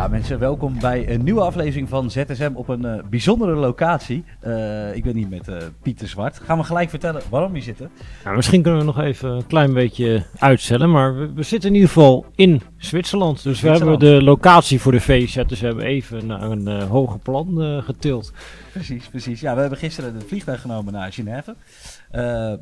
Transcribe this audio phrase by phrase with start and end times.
[0.00, 4.24] Ja, mensen, welkom bij een nieuwe aflevering van ZSM op een eh, bijzondere locatie.
[4.40, 6.38] Eh, ik ben hier met eh, Pieter Zwart.
[6.38, 7.90] Gaan we gelijk vertellen waarom we zitten.
[8.24, 11.74] Nou, misschien kunnen we nog even een klein beetje uitstellen, maar we, we zitten in
[11.74, 13.42] ieder geval in Zwitserland.
[13.42, 17.18] Dus we hebben de locatie voor de feest, dus we hebben even naar een hoger
[17.18, 18.32] plan getild.
[18.72, 19.40] Precies, precies.
[19.40, 21.56] Ja, we hebben gisteren de vliegtuig genomen naar Genève.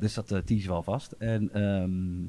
[0.01, 1.13] Dus dat uh, teasen we alvast.
[1.13, 2.23] En, ehm,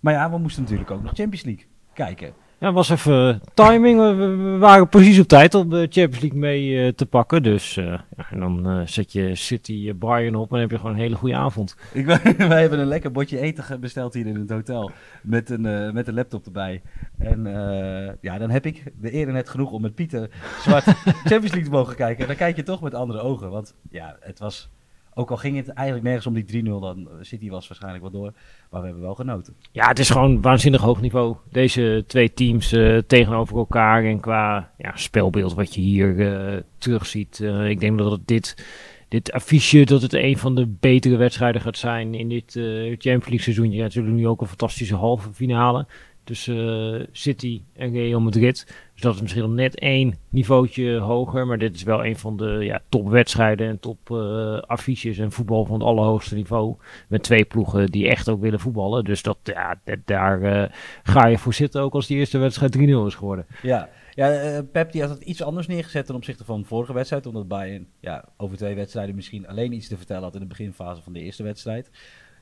[0.00, 2.32] maar ja, we moesten natuurlijk ook nog Champions League kijken.
[2.58, 3.98] Ja, was even timing.
[4.00, 7.42] We, waren precies op tijd om de Champions League mee eh, te pakken.
[7.42, 10.76] Dus eh, ja, en dan eh, zet je City eh, Bayern op en heb je
[10.76, 11.76] gewoon een hele goede avond.
[11.92, 12.06] Ik,
[12.48, 14.90] wij hebben een lekker bordje eten besteld hier in het hotel.
[15.22, 16.82] Met een, eh, met een laptop erbij.
[17.18, 20.84] En eh, ja, dan heb ik de eer net genoeg om met Pieter Zwart
[21.30, 22.20] Champions League te mogen kijken.
[22.20, 23.50] En dan kijk je toch met andere ogen.
[23.50, 24.70] Want ja, het was...
[25.18, 28.12] Ook al ging het eigenlijk nergens om die 3-0, dan eh, City was waarschijnlijk wel
[28.12, 28.32] door.
[28.70, 29.54] Maar we hebben wel genoten.
[29.72, 31.36] Ja, het is gewoon waanzinnig hoog niveau.
[31.50, 34.04] Deze twee teams eh, tegenover elkaar.
[34.04, 37.40] En qua ja, spelbeeld wat je hier eh terugziet.
[37.40, 38.66] eh, ik denk dat dit,
[39.08, 43.40] dit affiche dat het een van de betere wedstrijden gaat zijn in dit Champions League
[43.40, 43.70] seizoen.
[43.70, 45.86] Je hebt natuurlijk nu ook een fantastische halve finale
[46.26, 48.66] tussen eh, City en Real Madrid.
[48.92, 51.46] Dus dat is misschien net één niveautje hoger.
[51.46, 55.74] Maar dit is wel een van de ja, topwedstrijden en top eh, en voetbal van
[55.74, 56.76] het allerhoogste niveau.
[57.08, 59.04] Met twee ploegen die echt ook willen voetballen.
[59.04, 60.70] Dus dat, ja, daar eh,
[61.02, 63.46] ga je voor zitten ook als die eerste wedstrijd 3-0 is geworden.
[63.62, 67.26] Ja, ja Pep die had het iets anders neergezet ten opzichte van de vorige wedstrijd.
[67.26, 71.02] Omdat Bayern ja, over twee wedstrijden misschien alleen iets te vertellen had in de beginfase
[71.02, 71.90] van de eerste wedstrijd.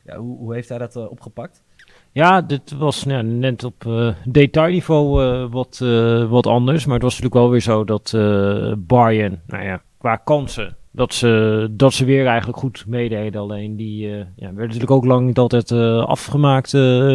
[0.04, 1.62] Ja, hoe, hoe heeft hij dat opgepakt?
[2.14, 6.84] Ja, dit was net op eh, detailniveau eh, wat, eh, wat anders.
[6.84, 8.10] Maar het was natuurlijk wel weer zo dat
[8.78, 13.40] Bayern, nou ja, qua kansen, dat ze, dat ze weer eigenlijk goed meededen.
[13.40, 15.72] Alleen die ja, werden natuurlijk ook lang niet altijd
[16.06, 16.72] afgemaakt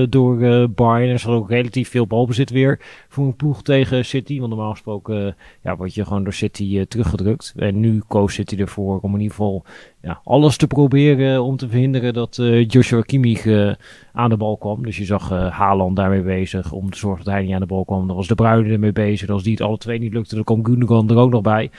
[0.09, 1.11] door Bayern.
[1.11, 2.79] Er zat ook relatief veel balbezit weer
[3.09, 4.37] voor een ploeg tegen City.
[4.39, 7.53] Want normaal gesproken ja, word je gewoon door City teruggedrukt.
[7.55, 9.65] En nu koos City ervoor om in ieder geval
[10.01, 13.71] ja, alles te proberen om te verhinderen dat eh, Joshua Kimmich eh,
[14.13, 14.83] aan de bal kwam.
[14.83, 17.65] Dus je zag eh Haaland daarmee bezig om te zorgen dat hij niet aan de
[17.65, 18.07] bal kwam.
[18.07, 19.29] Dan was De Bruyne ermee bezig.
[19.29, 21.71] Als die het alle twee niet lukte, dan kwam Gundogan er ook nog bij.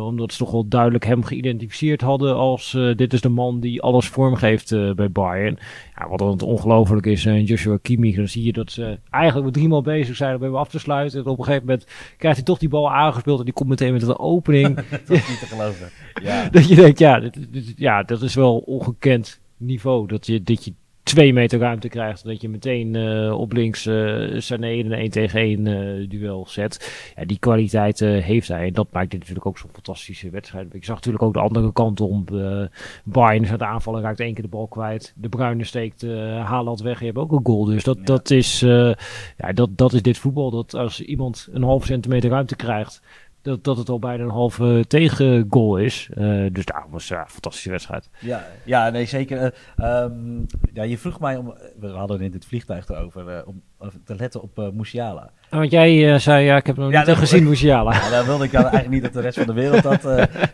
[0.00, 4.08] Omdat ze toch wel duidelijk hem geïdentificeerd hadden als dit is de man die alles
[4.08, 5.58] vormgeeft bij Bayern.
[5.98, 9.54] Ja, wat dan ongelooflijk is, eh, Joshua Kimmich, dan zie je dat ze eigenlijk met
[9.54, 11.18] drie man bezig zijn om hem af te sluiten.
[11.24, 13.92] En op een gegeven moment krijgt hij toch die bal aangespeeld en die komt meteen
[13.92, 14.74] met een opening.
[14.90, 15.88] Dat is niet te geloven.
[16.22, 20.06] Ja, Dat je denkt, ja, dit- ja, dat is wel ongekend niveau.
[20.06, 20.72] Dat je, dat je
[21.02, 22.24] twee meter ruimte krijgt.
[22.24, 26.46] Dat je meteen eh, op links eh Sané in een 1 tegen 1 eh, duel
[26.48, 27.12] zet.
[27.16, 28.66] Ja, die kwaliteit heeft hij.
[28.66, 30.74] En dat maakt dit natuurlijk ook zo'n fantastische wedstrijd.
[30.74, 32.24] Ik zag natuurlijk ook de andere kant om.
[32.32, 32.64] eh
[33.04, 35.12] Bayern is aan het aanvallen, raakt één keer de bal kwijt.
[35.16, 36.98] De Bruine steekt eh Haaland weg.
[36.98, 37.64] Je hebt ook een goal.
[37.64, 38.04] Dus dat, Ja.
[38.04, 40.50] dat, is, ja, dat, dat is dit voetbal.
[40.50, 43.02] Dat als iemand een half centimeter ruimte krijgt
[43.46, 46.08] dat, dat het al bijna een halve tegengoal is.
[46.14, 48.08] Eh, dus daar was ja, een fantastische wedstrijd.
[48.20, 49.38] ja, ja nee, zeker.
[49.76, 50.40] eh, ehm,
[50.72, 53.62] ja, je vroeg mij om, we hadden het in het vliegtuig erover, eh, om
[54.04, 55.30] te letten op Musiala.
[55.50, 57.92] Ah, want jij zei, ja, ik heb nog Ja, niet dat- gezien Musiala.
[57.92, 60.02] Ja, daar wilde ik dan eigenlijk niet dat de rest van de wereld dat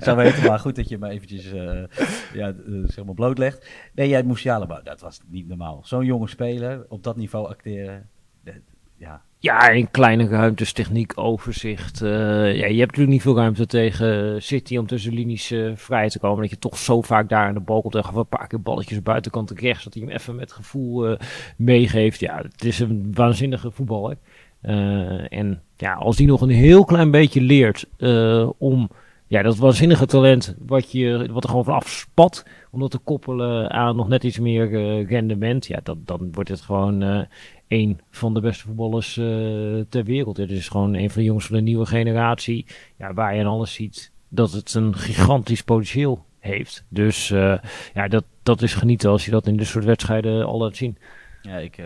[0.00, 0.46] zou weten.
[0.46, 1.50] Maar goed dat je me eventjes
[2.32, 2.52] ja,
[2.86, 3.68] zeg maar blootlegt.
[3.94, 5.80] Nee, jij Musiala, maar dat was niet normaal.
[5.84, 8.08] Zo'n jonge speler, op dat niveau acteren.
[9.02, 12.02] Ja, Ja, in kleine ruimtes, techniek, overzicht.
[12.02, 12.10] eh,
[12.56, 16.18] ja, je hebt natuurlijk niet veel ruimte tegen City om tussen linies eh, vrij te
[16.18, 16.40] komen.
[16.40, 19.02] Dat je toch zo vaak daar aan de bal komt en een paar keer balletjes
[19.02, 19.84] buitenkant rechts.
[19.84, 21.18] Dat hij hem even met gevoel eh,
[21.56, 22.20] meegeeft.
[22.20, 24.16] Ja, het is een waanzinnige voetballer.
[25.28, 27.86] En ja, als die nog een heel klein beetje leert
[28.58, 28.90] om
[29.32, 33.70] ja, dat waanzinnige talent wat, je, wat er gewoon vanaf spat, om dat te koppelen
[33.70, 37.22] aan nog net iets meer eh, rendement, ja, dat, dan wordt het gewoon eh
[37.68, 39.24] een van de beste voetballers eh,
[39.88, 40.36] ter wereld.
[40.36, 42.66] Het is gewoon een van de jongens van de nieuwe generatie,
[42.96, 46.84] ja, waar je aan alles ziet dat het een gigantisch potentieel heeft.
[46.88, 47.28] Dus
[47.94, 50.98] ja, dat, dat is genieten als je dat in dit soort wedstrijden al laat zien.
[51.42, 51.78] ja ik,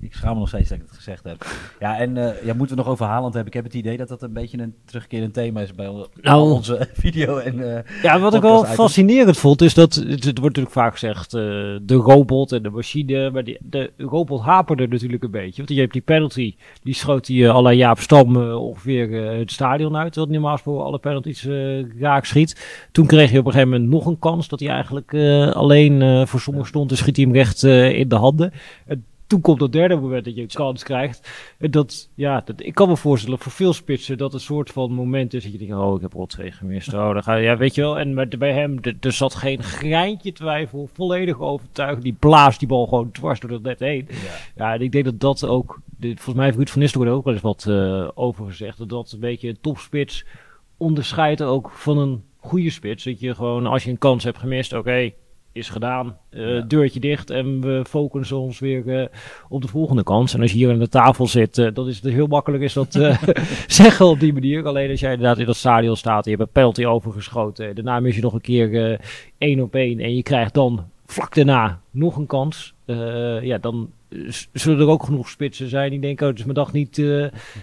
[0.00, 1.46] ik, schaam me nog steeds dat ik het gezegd heb.
[1.80, 3.52] Ja, en uh, ja, moeten we nog over Haaland hebben.
[3.52, 6.88] Ik heb het idee dat dat een beetje een terugkerend thema is bij nou, onze
[6.92, 7.36] video.
[7.36, 11.34] En, uh, ja, wat ik wel fascinerend vond, is dat, het, wordt natuurlijk vaak gezegd,
[11.34, 11.40] uh,
[11.82, 15.56] de robot en de machine, maar die, de robot haperde natuurlijk een beetje.
[15.56, 19.96] Want je hebt die penalty, die schoot hij uh, alle Jaap Stam ongeveer het stadion
[19.96, 21.48] uit, wat normaal voor alle penalties
[21.98, 22.88] raak schiet.
[22.92, 25.14] Toen kreeg hij op een gegeven moment nog een kans, dat hij eigenlijk
[25.54, 28.52] alleen voor sommigen stond en schiet hij hem recht in de handen
[29.30, 31.30] toen komt dat derde moment dat je een kans krijgt.
[31.58, 35.34] Dat, ja, dat, ik kan me voorstellen voor veel spitsen dat een soort van moment
[35.34, 36.94] is dat je denkt, oh, ik heb rot 2 gemist.
[36.94, 37.98] Oh, dan ga je, ja, weet je wel.
[37.98, 42.02] En met, bij hem, er zat geen greintje twijfel, volledig overtuigd.
[42.02, 44.08] Die blaast die bal gewoon dwars door het net heen.
[44.08, 44.16] Ja,
[44.54, 47.34] ja en ik denk dat dat ook, volgens mij heeft Ruud van Nistelrooy ook wel
[47.34, 48.78] eens wat uh, over gezegd.
[48.78, 50.24] Dat dat een beetje een topspits
[50.76, 53.04] onderscheidt ook van een goede spits.
[53.04, 55.12] Dat je gewoon, als je een kans hebt gemist, oké,
[55.52, 56.16] is gedaan.
[56.30, 59.06] Uh, Deurtje dicht en we focussen ons weer uh,
[59.48, 60.34] op de volgende kans.
[60.34, 62.72] En als je hier aan de tafel zit, uh, dat is het heel makkelijk is
[62.72, 62.92] dat
[63.66, 64.66] zeggen op die manier.
[64.66, 67.74] Alleen als jij inderdaad in dat stadion staat en je hebt een penalty overgeschoten.
[67.74, 69.00] Daarna mis je nog een keer
[69.38, 72.74] één op één en je krijgt dan vlak daarna nog een kans.
[73.42, 73.90] ja, dan
[74.52, 76.98] zullen er ook genoeg spitsen zijn die denken, oh, het is mijn dag niet.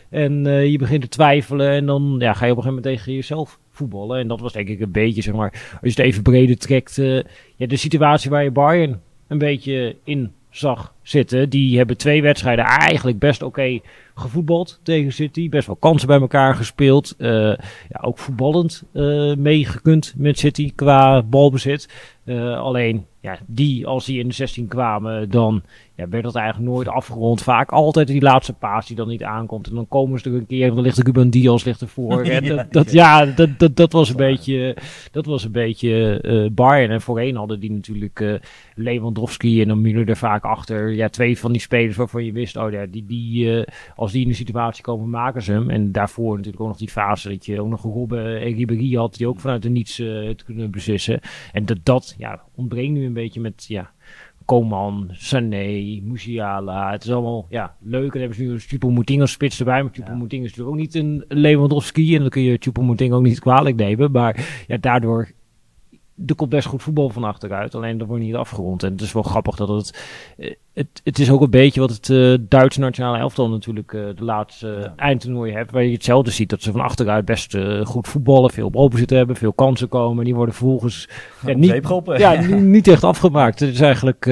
[0.10, 3.13] en je begint te twijfelen en dan ja, ga je op een gegeven moment tegen
[3.13, 4.19] jezelf voetballen.
[4.19, 6.97] En dat was denk ik een beetje, zeg maar, als je het even breder trekt,
[6.97, 7.21] uh,
[7.56, 11.50] ja, de situatie waar je Bayern een beetje in zag zitten.
[11.50, 13.79] Die hebben twee wedstrijden eigenlijk best oké
[14.15, 15.50] gevoetbald tegen City.
[15.50, 17.15] Best wel kansen bij elkaar gespeeld.
[17.18, 17.29] Uh,
[17.89, 21.89] ja, ook voetballend uh, meegekund met City qua balbezit.
[22.57, 25.63] Alleen, ja, die, als die in de 16 kwamen, dan
[25.97, 27.44] ja, werd dat eigenlijk nooit afgerond.
[27.44, 29.67] Vaak altijd die laatste paas die dan niet aankomt.
[29.67, 32.21] En dan komen ze er een keer en dan ligt Ruben Diaz ligt ervoor.
[32.23, 34.77] en dat, dat, ja, dat, dat, dat was een beetje,
[35.11, 36.91] dat was een beetje uh, Bayern.
[36.91, 38.35] En voorheen hadden die natuurlijk uh,
[38.75, 40.94] Lewandowski en dan Müller er vaak achter.
[40.94, 43.63] Ja, twee van die spelers waarvan je wist, oh ja, die, die, uh,
[43.95, 45.69] als die in de situatie komen, maken ze hem.
[45.69, 49.15] En daarvoor natuurlijk ook nog die fase dat je ook nog Robben en Ribéry had,
[49.15, 51.19] die ook vanuit de niets het kunnen beslissen.
[51.51, 53.91] En dat, dat ja, ontbreekt nu een beetje met, ja,
[54.47, 56.91] Koman, Sané, Musiala.
[56.91, 58.03] Het is allemaal ja, leuk.
[58.03, 59.83] En dan hebben ze nu Choupo-Moting als spits erbij.
[59.83, 62.15] Maar Choupo-Moting is natuurlijk ook niet een Lewandowski.
[62.15, 64.11] En dan kun je Choupo-Moting ook niet kwalijk nemen.
[64.11, 65.31] Maar ja, daardoor
[66.25, 67.75] er komt best goed voetbal van achteruit.
[67.75, 68.84] Alleen dat wordt niet afgerond.
[68.84, 70.04] En het is wel grappig dat het.
[70.38, 74.06] Eh, het, het is ook een beetje wat het uh, Duitse nationale elftal natuurlijk uh,
[74.16, 75.72] de laatste uh, eindtoernooi heeft.
[75.72, 78.50] Waar je hetzelfde ziet dat ze van achteruit best goed voetballen.
[78.50, 80.25] Veel balbezit hebben, veel kansen komen.
[80.25, 81.10] Die worden vervolgens
[81.46, 81.81] ja, niet,
[82.18, 83.60] ja, niet echt afgemaakt.
[83.60, 84.25] Het is eigenlijk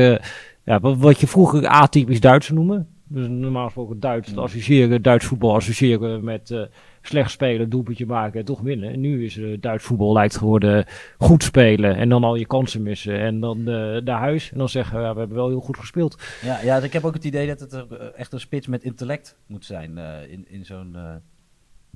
[0.64, 2.88] ja, wat, wat je vroeger atypisch Duits noemen.
[3.08, 6.70] Dus normaal gesproken Duits associëren, Duits voetbal associëren met
[7.08, 8.92] slecht spelen, doelpuntje maken en toch winnen.
[8.92, 10.86] En nu is uh, Duits voetbal lijkt geworden
[11.18, 14.70] goed spelen en dan al je kansen missen en dan uh, naar huis en dan
[14.70, 16.24] zeggen ja, we hebben wel heel goed gespeeld.
[16.42, 19.66] Ja, ja, ik heb ook het idee dat het echt een spits met intellect moet
[19.66, 19.98] zijn
[20.30, 20.98] in, in zo'n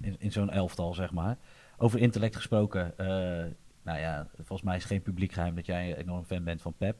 [0.02, 1.38] in, in zo'n elftal, zeg maar.
[1.78, 2.94] Over intellect gesproken,
[3.84, 6.74] nou ja, volgens mij is geen publiek geheim dat jij een enorm fan bent van
[6.78, 6.96] Pep.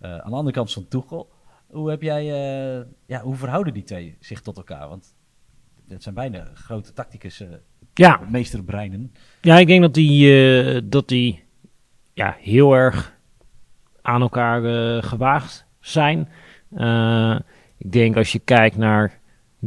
[0.00, 1.30] aan de andere kant van Tuchel.
[1.66, 2.24] Hoe, heb jij,
[3.06, 4.88] ja, hoe verhouden die twee zich tot elkaar?
[4.88, 5.15] Want
[5.88, 7.48] het zijn bijna grote tacticus uh,
[7.94, 8.20] ja.
[8.28, 9.12] meesterbreinen.
[9.40, 11.44] Ja, ik denk dat die, uh, dat die
[12.12, 13.18] ja, heel erg
[14.02, 16.28] aan elkaar uh, gewaagd zijn.
[17.78, 19.20] ik denk als je kijkt naar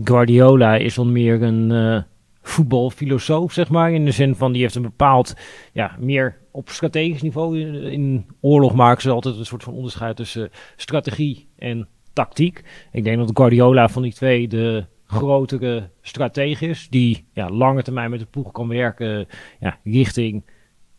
[0.04, 2.06] Guardiola is dan meer een
[2.42, 3.92] voetbalfilosoof, zeg maar.
[3.92, 5.34] In de zin van die heeft een bepaald,
[5.74, 7.60] ja, meer op strategisch niveau.
[7.60, 12.64] In, in oorlog maken ze altijd een soort van onderscheid tussen strategie en tactiek.
[12.92, 18.20] Ik denk dat Guardiola van die twee de grotere strategisch die ja, lange termijn met
[18.20, 19.28] de ploeg kan werken
[19.60, 20.44] ja, richting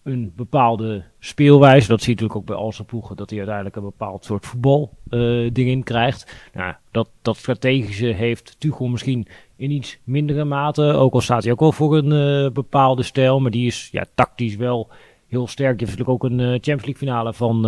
[0.02, 1.88] een bepaalde speelwijze.
[1.88, 4.46] Dat zie je natuurlijk ook bij al zijn ploegen, dat hij uiteindelijk een bepaald soort
[4.46, 6.48] voetbal uh, ding in krijgt.
[6.52, 9.26] Nou, dat, dat strategische heeft Tuchel misschien
[9.56, 13.40] in iets mindere mate, ook al staat hij ook wel voor een uh, bepaalde stijl,
[13.40, 14.88] maar die is ja, tactisch wel
[15.28, 15.80] heel sterk.
[15.80, 17.60] Je heeft natuurlijk ook een uh, Champions League finale van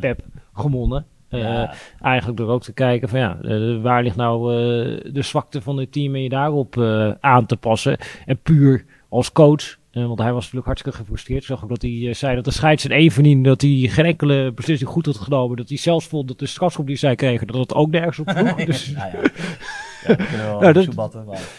[0.00, 1.06] Pep gewonnen.
[1.30, 5.60] Uh, Eigenlijk door ook te kijken van ja, uh, waar ligt nou uh, de zwakte
[5.60, 6.78] van het team en je daarop
[7.20, 7.98] aan te passen.
[8.26, 11.40] En puur als coach, want hij was natuurlijk hartstikke gefrustreerd.
[11.40, 14.52] Ik zag ook dat hij zei dat de scheids in Evenin, dat hij geen enkele
[14.52, 15.56] beslissing goed had genomen.
[15.56, 18.30] Dat hij zelfs vond dat de strafschop die zij kregen, dat het ook nergens op
[18.30, 18.64] vroeg.
[18.64, 19.30] dus, ja, ja.
[20.06, 20.16] Ja,
[20.60, 20.86] nou, dat,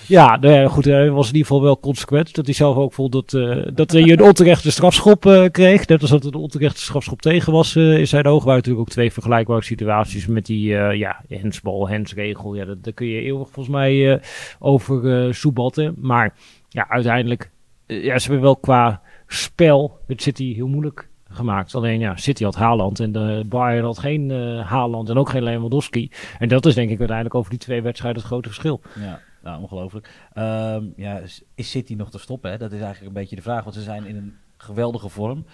[0.07, 2.35] ja, nou ja, goed, hij was in ieder geval wel consequent.
[2.35, 5.87] Dat hij zelf ook vond dat, uh, dat hij een onterechte strafschop uh, kreeg.
[5.87, 8.45] Net als dat het een onterechte strafschop tegen was uh, in zijn ogen.
[8.45, 10.67] waren natuurlijk ook twee vergelijkbare situaties met die
[10.97, 12.55] ja, hensbal, hensregel.
[12.55, 14.21] Ja, daar kun je eeuwig volgens mij
[14.59, 15.95] over uh, soebatten.
[15.97, 16.33] Maar
[16.69, 17.51] ja, uiteindelijk,
[17.87, 21.75] ja, ze hebben wel qua spel het City heel moeilijk gemaakt.
[21.75, 25.43] Alleen ja, City had Haaland en de Bayern had geen eh, Haaland en ook geen
[25.43, 26.11] Lewandowski.
[26.39, 28.81] En dat is denk ik uiteindelijk over die twee wedstrijden het grote verschil.
[28.99, 30.09] Ja, nou, ongelooflijk.
[30.33, 32.51] Ehm, ja, is- City nog te stoppen?
[32.51, 32.57] Hè?
[32.57, 35.45] Dat is eigenlijk een beetje de vraag, want ze zijn in een geweldige vorm.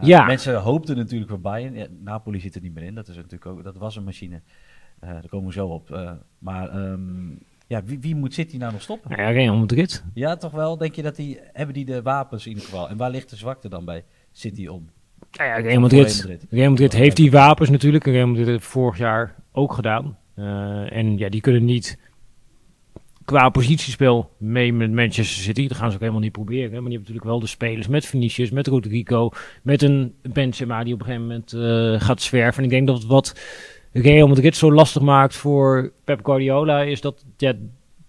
[0.00, 0.24] Uh, Ja.
[0.24, 1.74] Mensen hoopten natuurlijk voor Bayern.
[1.74, 2.94] Ja, Napoli zit er niet meer in.
[2.94, 4.40] Dat, is natuurlijk ook, dat was een machine.
[5.00, 5.90] Eh, daar komen we zo op.
[5.90, 7.30] Eh, maar ehm,
[7.66, 9.16] ja, wie, wie moet City nou nog stoppen?
[9.16, 10.04] Ja, Real Madrid.
[10.14, 10.76] Ja, toch wel?
[10.76, 12.88] Denk je dat die hebben die de wapens in ieder geval?
[12.88, 14.90] En waar ligt de zwakte dan bij City om?
[15.32, 16.46] Nou ja, Real Madrid, Real Madrid.
[16.50, 18.06] Real Madrid heeft die wapens natuurlijk.
[18.06, 20.18] En Real Madrid heeft vorig jaar ook gedaan.
[20.34, 21.98] Eh, en ja, die kunnen niet
[23.24, 25.68] qua positiespel mee met Manchester City.
[25.68, 26.60] Dat gaan ze ook helemaal niet proberen.
[26.60, 29.30] Maar die hebben natuurlijk wel de spelers met Vinicius, met Rodrigo,
[29.62, 32.58] met een Benzema die op een gegeven moment eh, gaat zwerven.
[32.58, 33.40] En ik denk dat wat
[33.92, 37.54] Real Madrid zo lastig maakt voor Pep Guardiola is dat ja,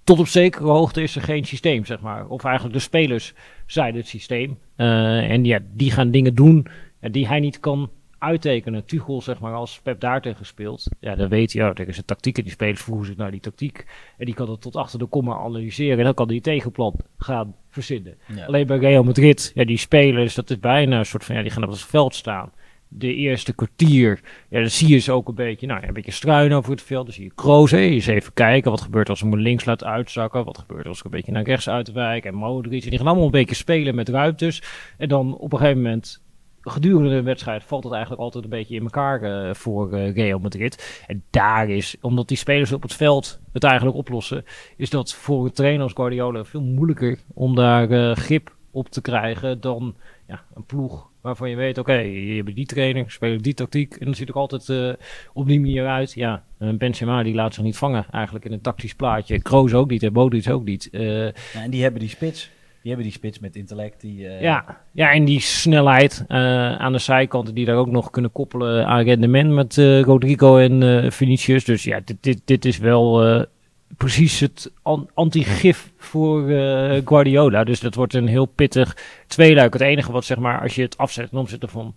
[0.03, 2.27] tot op zekere hoogte is er geen systeem, zeg maar.
[2.27, 3.33] Of eigenlijk de spelers
[3.65, 4.57] zijn het systeem.
[4.75, 6.67] Eh, en ja, die gaan dingen doen
[7.01, 7.89] ja, die hij niet kan
[8.21, 8.85] uittekenen.
[8.85, 10.87] Tuchel, zeg maar, als Pep daar tegen speelt.
[10.99, 12.37] Ja, dan weet hij, ja, tegen zijn tactiek.
[12.37, 13.85] En die spelers voegen zich naar die tactiek.
[14.17, 15.97] En die kan het tot achter de komma analyseren.
[15.97, 18.17] En dan kan hij een tegenplan gaan verzinnen.
[18.35, 18.45] Ja.
[18.45, 21.51] Alleen bij Real Madrid, ja, die spelers, dat is bijna een soort van, ja, die
[21.51, 22.51] gaan op het veld staan.
[22.87, 26.57] De eerste kwartier, ja, dan zie je ze ook een beetje, nou, een beetje struinen
[26.57, 27.05] over het veld.
[27.05, 30.45] Dan zie je Kroos, eens even kijken, wat gebeurt als ze hem links laat uitzakken.
[30.45, 32.25] Wat gebeurt als ik een beetje naar rechts uitwijk.
[32.25, 34.63] En Modric, en die gaan allemaal een beetje spelen met ruimtes.
[34.97, 36.21] En dan op een gegeven moment,
[36.61, 40.39] gedurende de wedstrijd, valt het eigenlijk altijd een beetje in elkaar eh, voor eh, Real
[40.39, 41.03] Madrid.
[41.07, 44.45] En daar is, omdat die spelers op het veld het eigenlijk oplossen,
[44.77, 49.01] is dat voor een trainer als Guardiola veel moeilijker om daar eh, grip op te
[49.01, 49.95] krijgen dan
[50.27, 54.05] ja, een ploeg waarvan je weet, oké, je hebt die trainer, spelen die tactiek en
[54.05, 54.97] dan ziet het er altijd
[55.33, 56.13] op die manier uit.
[56.13, 59.41] Ja, een Benzema die laat zich niet vangen eigenlijk in een tactisch plaatje.
[59.41, 60.87] Kroos ook niet en Modric ook niet.
[60.91, 62.51] Ja, en die hebben die spits.
[62.81, 64.01] Die hebben die spits met intellect.
[64.01, 66.37] Die, eh, ja, ja, en die snelheid eh,
[66.75, 71.11] aan de zijkanten die daar ook nog kunnen koppelen aan rendement met eh, Rodrigo en
[71.11, 71.65] Vinicius.
[71.65, 73.45] Dus ja, dit, dit, dit is wel
[73.97, 76.47] precies het an- anti-gif voor
[77.05, 77.63] Guardiola.
[77.63, 78.97] Dus dat wordt een heel pittig
[79.27, 79.73] tweeluik.
[79.73, 81.93] Het enige wat zeg maar, als je het afzet ten opzichte van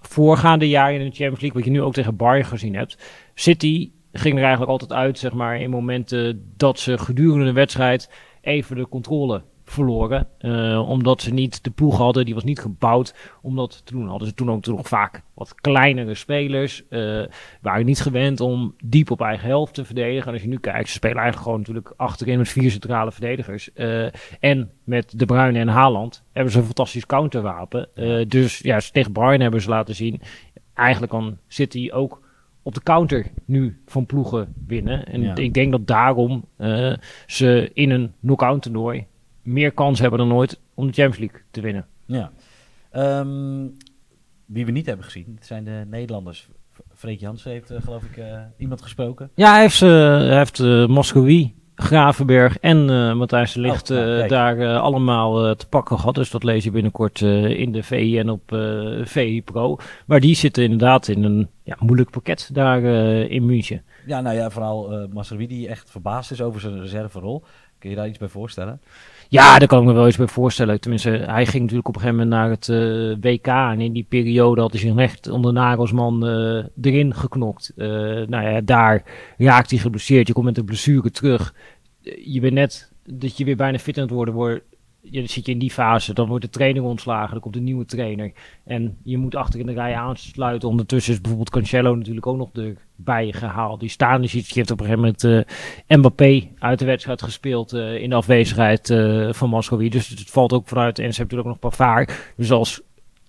[0.00, 2.98] voorgaande jaren in de Champions League, wat je nu ook tegen Bayern gezien hebt.
[3.34, 8.10] City ging er eigenlijk altijd uit, zeg maar, in momenten dat ze gedurende de wedstrijd
[8.40, 10.26] even de controle verloren.
[10.38, 14.08] eh, omdat ze niet de ploeg hadden, die was niet gebouwd om dat te doen.
[14.08, 16.88] Hadden ze toen ook nog vaak wat kleinere spelers.
[16.88, 17.22] eh,
[17.60, 20.26] waren niet gewend om diep op eigen helft te verdedigen.
[20.26, 23.72] En als je nu kijkt, ze spelen eigenlijk gewoon natuurlijk achterin met vier centrale verdedigers.
[23.72, 24.06] eh,
[24.40, 27.88] en met De Bruyne en Haaland hebben ze een fantastisch counterwapen.
[28.28, 30.20] Dus ja, tegen Bayern hebben ze laten zien.
[30.74, 32.20] Eigenlijk kan City ook
[32.62, 35.06] op de counter nu van ploegen winnen.
[35.06, 35.34] En Ja.
[35.34, 36.44] ik denk dat daarom
[37.26, 39.06] ze in een knock-out toernooi
[39.42, 41.86] meer kans hebben dan ooit om de Champions League te winnen.
[42.06, 42.30] Ja.
[42.90, 43.66] Ehm,
[44.46, 46.48] wie we niet hebben gezien, het zijn de Nederlanders.
[46.94, 49.30] Freek Jansen heeft, eh, geloof ik, eh, iemand gesproken.
[49.34, 53.96] Ja, hij heeft, eh hij heeft eh, Moscowie, Gravenberg en eh, Matthijs de Ligt Oh,
[53.96, 54.28] nou, eh, kijk.
[54.30, 56.14] daar allemaal eh, te pakken gehad.
[56.14, 59.76] Dus dat lees je binnenkort eh, in de VI en op eh VI Pro.
[60.06, 63.82] Maar die zitten inderdaad in een ja, moeilijk pakket daar eh, in München.
[64.06, 67.44] Ja, nou ja, vooral eh Masraoui die echt verbaasd is over zijn reserverol.
[67.80, 68.80] Kun je daar iets bij voorstellen?
[69.28, 70.80] Ja, daar kan ik me wel eens bij voorstellen.
[70.80, 73.46] Tenminste, hij ging natuurlijk op een gegeven moment naar het eh, WK.
[73.46, 77.72] En in die periode had hij zich echt onder Nagelsman eh erin geknokt.
[77.76, 77.88] Eh,
[78.26, 79.02] nou ja, daar
[79.38, 80.26] raakt hij geblesseerd.
[80.26, 81.54] Je komt met een blessure terug.
[82.24, 84.62] Je bent net dat je weer bijna fit aan het worden wordt.
[85.02, 87.84] Je zit je in die fase, dan wordt de trainer ontslagen, dan komt een nieuwe
[87.84, 88.32] trainer.
[88.64, 90.68] En je moet achter in de rij aansluiten.
[90.68, 93.80] Ondertussen is bijvoorbeeld Cancelo natuurlijk ook nog erbij gehaald.
[93.80, 94.48] Die staan dus iets.
[94.48, 95.48] Je heeft op een gegeven moment
[95.86, 99.90] eh, Mbappé uit de wedstrijd gespeeld eh, in de afwezigheid eh, van Moscow.
[99.90, 100.98] Dus het valt ook vooruit.
[100.98, 102.32] En ze hebben natuurlijk ook nog Pavard.
[102.36, 102.82] Dus als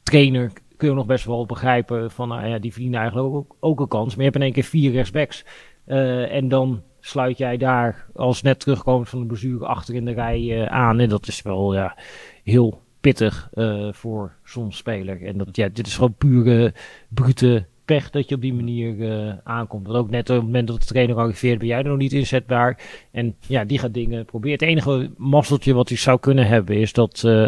[0.03, 3.79] trainer kun je nog best wel begrijpen van, nou ja, die verdienen eigenlijk ook, ook
[3.79, 4.09] een kans.
[4.09, 5.45] Maar je hebt in één keer vier rechtsbacks.
[5.85, 10.61] En dan sluit jij daar als net terugkomend van de blessure achter in de rij
[10.61, 10.99] eh, aan.
[10.99, 11.97] En dat is wel ja,
[12.43, 15.25] heel pittig eh, voor zo'n speler.
[15.25, 16.73] En dat, ja, dit is gewoon pure
[17.09, 19.87] brute pech dat je op die manier eh, aankomt.
[19.87, 22.13] Want ook net op het moment dat de trainer arriveert, ben jij er nog niet
[22.13, 22.79] inzetbaar.
[23.11, 24.59] En ja, die gaat dingen proberen.
[24.59, 27.45] Het enige mazzeltje wat hij zou kunnen hebben, is dat eh,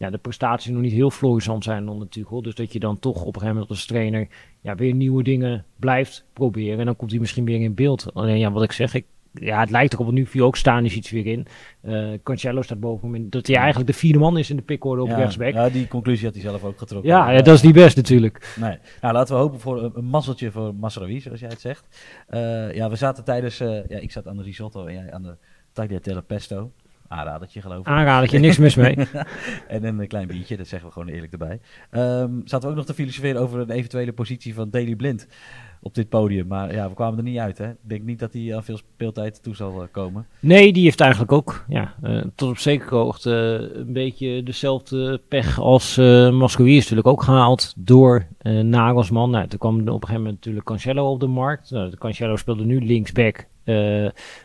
[0.00, 2.42] ja, de prestaties nog niet heel florissant zijn onder Tuchel.
[2.42, 4.28] Dus dat je dan toch op een gegeven moment als trainer
[4.60, 6.78] ja, weer nieuwe dingen blijft proberen.
[6.78, 8.14] En dan komt hij misschien weer in beeld.
[8.14, 10.84] Alleen ja, wat ik zeg, ik, ja, het lijkt erop, want nu viel ook staan
[10.84, 11.46] is iets weer in.
[11.80, 13.30] Eh Cancelo staat boven hem.
[13.30, 15.52] Dat hij eigenlijk de vierde man is in de pickorde op ja, rechtsback.
[15.52, 17.10] Ja, ja, die conclusie had hij zelf ook getrokken.
[17.10, 18.54] ja, dat is niet best natuurlijk.
[18.60, 18.78] Nee.
[19.00, 21.86] Nou, laten we hopen voor een, een mazzeltje voor Masraoui, zoals jij het zegt.
[22.26, 23.60] Eh, ja, we zaten tijdens...
[23.60, 25.36] eh, ja, ik zat aan de risotto en jij aan de
[25.72, 26.70] tagliatelle pesto.
[27.10, 27.86] Aanradertje geloof ik.
[27.86, 28.96] Aanradertje, niks mis mee.
[29.68, 31.60] en een klein biertje, dat zeggen we gewoon eerlijk erbij.
[31.90, 35.26] Ehm zaten we ook nog te filosoferen over een eventuele positie van Daily Blind
[35.82, 36.46] op dit podium.
[36.46, 37.58] Maar ja, we kwamen er niet uit.
[37.58, 37.70] Hè?
[37.70, 40.26] Ik denk niet dat hij aan veel speeltijd toe zal eh, komen.
[40.40, 43.30] Nee, die heeft eigenlijk ook ja, eh, tot op zekere hoogte
[43.74, 48.26] een beetje dezelfde pech als eh Mascoui is natuurlijk ook gehaald door
[48.62, 49.30] Nagelsman.
[49.30, 51.70] Nou, toen kwam op een gegeven moment natuurlijk Cancelo op de markt.
[51.70, 53.46] Nou, de Cancelo speelde nu linksback,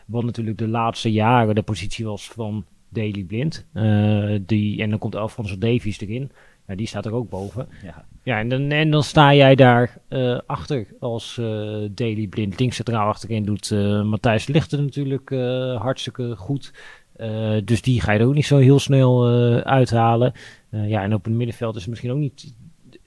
[0.07, 3.65] wat natuurlijk de laatste jaren de positie was van Daley Blind.
[3.73, 6.31] Eh, die, en dan komt Alfonso Davies erin.
[6.67, 7.67] Ja, die staat er ook boven.
[7.83, 11.45] Ja, Ja, en dan, en dan sta jij daar eh, achter als eh
[11.91, 12.59] Daily Blind.
[12.59, 16.73] Links centraal achterin doet eh, Matthijs Lichter natuurlijk eh, hartstikke goed.
[17.15, 20.33] Eh, dus die ga je er ook niet zo heel snel eh, uithalen.
[20.69, 22.53] Eh, ja, en op het middenveld is er misschien ook niet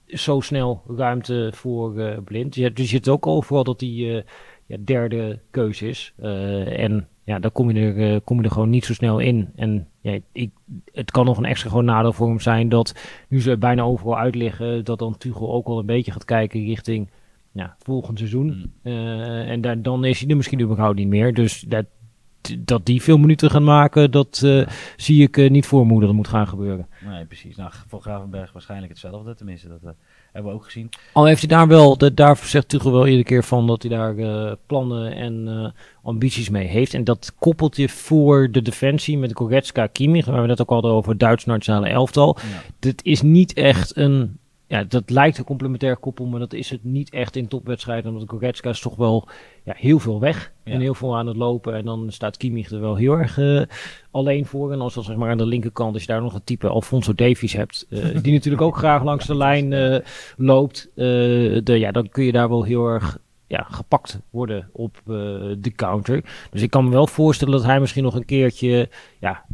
[0.07, 2.55] zo snel ruimte voor eh, Blind.
[2.55, 4.23] Ja, dus je het ook overal dat die eh,
[4.69, 6.13] ja, derde keuze is.
[6.17, 9.19] Eh, en ja, dan kom je, er, eh, kom je er gewoon niet zo snel
[9.19, 9.49] in.
[9.57, 10.51] En ja, ik,
[10.93, 12.95] het kan nog een extra gewoon nadeel voor hem zijn dat
[13.29, 17.11] nu ze bijna overal uitliggen, dat dan Tuchel ook wel een beetje gaat kijken richting
[17.53, 18.47] ja, volgend seizoen.
[18.47, 18.73] Mm.
[18.83, 21.35] Eh, en daar, dan is hij er misschien überhaupt niet meer.
[21.35, 21.87] Dus dat,
[22.59, 24.47] dat die veel minuten gaan maken, dat
[24.97, 26.89] zie ik niet voor me hoe dat moet gaan gebeuren.
[27.05, 27.57] nee, precies.
[27.57, 29.35] Nou, voor Gravenberg waarschijnlijk hetzelfde.
[29.35, 29.95] Tenminste, dat
[30.39, 30.89] hebben we ook gezien.
[31.13, 33.91] Al heeft hij daar wel, de, daar zegt Tuchel wel iedere keer van dat hij
[33.91, 35.71] daar eh, plannen en eh,
[36.03, 36.95] ambities mee heeft.
[36.95, 40.91] En dat koppelt je voor de defensie met Goretzka, Kimmich, waar we net ook hadden
[40.91, 42.37] over Duits nationale elftal.
[42.41, 42.63] Ja.
[42.79, 46.85] Dit is niet echt een, ja, dat lijkt een complementair koppel, maar dat is het
[46.85, 48.13] niet echt in topwedstrijden.
[48.13, 49.29] Omdat Goretzka is toch wel
[49.65, 50.73] ja, heel veel weg Ja.
[50.73, 51.75] en heel veel aan het lopen.
[51.75, 53.63] En dan staat Kimmich er wel heel erg eh,
[54.11, 54.73] alleen voor.
[54.73, 57.15] En als dan zeg maar aan de linkerkant, als je daar nog een type Alfonso
[57.15, 59.99] Davies hebt, eh, die natuurlijk ook graag langs de lijn eh,
[60.37, 65.01] loopt, de, ja, dan kun je daar wel heel erg ja, gepakt worden op
[65.59, 66.25] de counter.
[66.51, 68.89] Dus ik kan me wel voorstellen dat hij misschien nog een keertje
[69.21, 69.45] ja,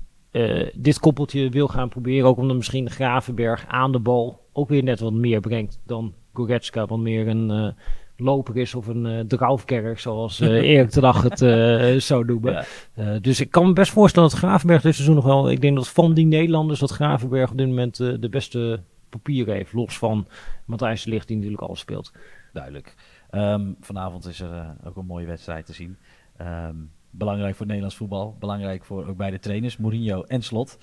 [0.75, 2.29] dit koppeltje wil gaan proberen.
[2.29, 6.87] Ook omdat misschien Gravenberg aan de bal ook weer net wat meer brengt dan Goretzka.
[6.87, 7.69] Wat meer een eh,
[8.17, 12.39] loper is of een uh, draufkerk, zoals eh, Erik de Dag het eh, zou.
[12.43, 12.65] Ja.
[12.95, 15.51] Eh, dus ik kan me best voorstellen dat Gravenberg dit seizoen nog wel...
[15.51, 19.73] Ik denk dat van die Nederlanders dat Gravenberg op dit moment de beste papieren heeft.
[19.73, 20.27] Los van
[20.65, 22.13] Matthijs de Ligt die natuurlijk al speelt.
[22.53, 22.95] Duidelijk.
[23.31, 25.97] Ehm, vanavond is er ook een mooie wedstrijd te zien.
[26.37, 26.77] Ehm,
[27.11, 28.37] belangrijk voor Nederlands voetbal.
[28.39, 30.79] Belangrijk voor ook beide trainers, Mourinho en Slot.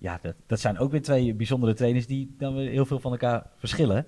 [0.00, 3.10] Ja, dat, dat zijn ook weer twee bijzondere trainers die dan weer heel veel van
[3.10, 4.06] elkaar verschillen.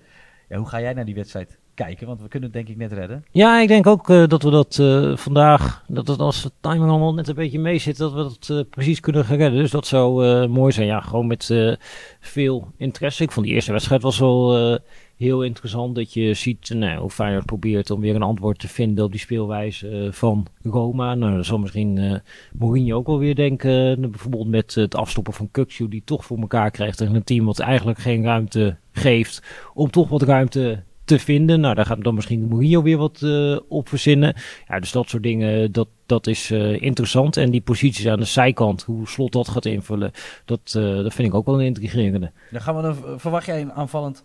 [0.49, 2.07] Ja, hoe ga jij naar die wedstrijd kijken?
[2.07, 3.25] Want we kunnen het denk ik net redden.
[3.31, 6.91] Ja, ik denk ook eh, dat we dat eh, vandaag, dat het als de timing
[6.91, 9.61] allemaal net een beetje mee zit, dat we dat eh, precies kunnen gaan redden.
[9.61, 10.87] Dus dat zou mooi zijn.
[10.87, 11.77] Ja, gewoon met
[12.21, 13.23] veel interesse.
[13.23, 14.79] Ik vond die eerste wedstrijd was wel
[15.23, 15.95] heel interessant.
[15.95, 19.11] Dat je ziet eh, nou, hoe Feyenoord probeert om weer een antwoord te vinden op
[19.11, 21.15] die speelwijze eh, van Roma.
[21.15, 22.15] Nou, dat zal misschien eh
[22.53, 24.03] Mourinho ook wel weer denken.
[24.03, 27.45] eh, bijvoorbeeld met het afstoppen van Kukcu, die toch voor elkaar krijgt tegen een team
[27.45, 29.43] wat eigenlijk geen ruimte geeft.
[29.75, 31.61] Om toch wat ruimte te vinden.
[31.61, 33.23] Nou, daar gaat dan misschien Mourinho weer wat
[33.69, 34.35] op verzinnen.
[34.69, 37.37] Ja, dus dat soort dingen, dat, dat is interessant.
[37.37, 40.13] En die posities aan de zijkant, hoe Slot dat gaat invullen,
[40.45, 42.33] dat, dat vind ik ook wel een intrigerende.
[42.51, 44.25] Dan gaan we dan, verwacht jij een aanvallend,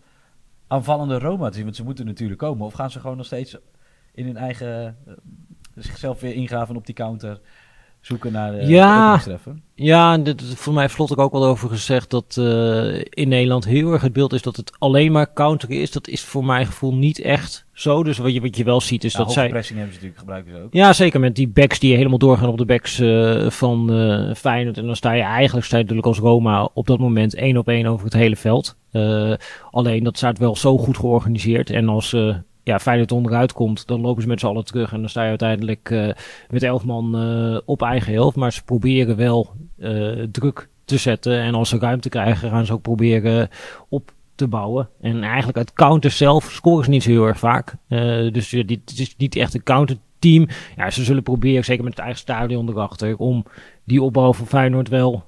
[0.67, 1.63] aanvallende Roma te zien?
[1.63, 2.65] Want ze moeten natuurlijk komen.
[2.65, 3.57] Of gaan ze gewoon nog steeds
[4.13, 4.97] in hun eigen...
[5.05, 5.13] eh,
[5.75, 7.41] zichzelf weer ingraven op die counter...
[8.07, 8.99] Zoeken naar de Ja.
[9.01, 9.61] openingstreffen?
[9.75, 13.65] Ja, en dit, voor mij heeft Slot ook al over gezegd dat eh, in Nederland
[13.65, 15.91] heel erg het beeld is dat het alleen maar counteren is.
[15.91, 18.03] Dat is voor mijn gevoel niet echt zo.
[18.03, 19.49] Dus wat je, wat je wel ziet is Ja, dat zij...
[19.49, 20.73] pressing hebben ze natuurlijk gebruikt ook.
[20.73, 24.77] Ja, zeker met die backs die helemaal doorgaan op de backs eh, van eh Feyenoord.
[24.77, 27.67] En dan sta je eigenlijk sta je natuurlijk als Roma op dat moment één op
[27.67, 28.75] één over het hele veld.
[28.91, 29.33] Eh,
[29.71, 31.69] alleen dat staat wel zo goed georganiseerd.
[31.69, 32.35] En als eh
[32.67, 34.93] ja, Feyenoord onderuit komt, dan lopen ze met z'n allen terug.
[34.93, 36.09] En dan sta je uiteindelijk eh,
[36.49, 38.35] met elf man eh, op eigen helft.
[38.35, 41.39] Maar ze proberen wel eh, druk te zetten.
[41.39, 43.49] En als ze ruimte krijgen, gaan ze ook proberen
[43.89, 44.89] op te bouwen.
[45.01, 47.75] En eigenlijk uit counter zelf scoren ze niet zo heel erg vaak.
[48.33, 50.47] Dus dit het is niet echt een counterteam.
[50.75, 53.45] Ja, ze zullen proberen, zeker met het eigen stadion erachter, om
[53.83, 55.25] die opbouw van Feyenoord wel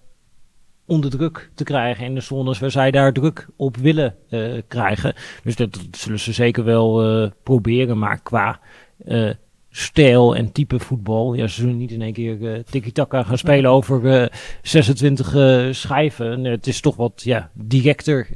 [0.90, 5.14] onder druk te krijgen in de zones waar zij daar druk op willen eh, krijgen.
[5.44, 8.60] Dus dat, dat zullen ze zeker wel eh, proberen, maar qua
[9.06, 9.30] eh,
[9.72, 14.22] stijl en type voetbal, ja, ze zullen niet in één keer tiki-taka gaan spelen over
[14.22, 14.28] eh
[14.62, 16.44] 26 eh, schijven.
[16.44, 18.28] Het is toch wat ja, directer